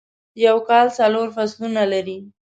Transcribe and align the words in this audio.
یو 0.45 0.57
کال 0.67 0.87
څلور 0.97 1.27
فصلونه 1.35 1.81
لری 1.91 2.17